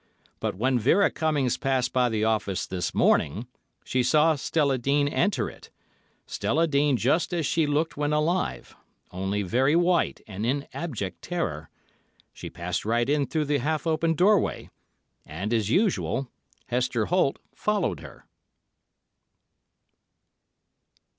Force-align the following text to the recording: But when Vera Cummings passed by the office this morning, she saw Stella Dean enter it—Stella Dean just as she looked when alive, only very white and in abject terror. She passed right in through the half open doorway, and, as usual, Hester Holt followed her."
But 0.39 0.55
when 0.55 0.79
Vera 0.79 1.11
Cummings 1.11 1.57
passed 1.57 1.93
by 1.93 2.09
the 2.09 2.23
office 2.23 2.65
this 2.65 2.95
morning, 2.95 3.45
she 3.85 4.01
saw 4.01 4.33
Stella 4.33 4.79
Dean 4.79 5.07
enter 5.07 5.47
it—Stella 5.47 6.65
Dean 6.65 6.97
just 6.97 7.35
as 7.35 7.45
she 7.45 7.67
looked 7.67 7.97
when 7.97 8.11
alive, 8.11 8.75
only 9.11 9.43
very 9.43 9.75
white 9.75 10.21
and 10.25 10.43
in 10.43 10.65
abject 10.73 11.21
terror. 11.21 11.69
She 12.33 12.49
passed 12.49 12.83
right 12.83 13.07
in 13.07 13.27
through 13.27 13.45
the 13.45 13.59
half 13.59 13.85
open 13.85 14.15
doorway, 14.15 14.71
and, 15.23 15.53
as 15.53 15.69
usual, 15.69 16.31
Hester 16.65 17.05
Holt 17.05 17.37
followed 17.53 17.99
her." 17.99 18.25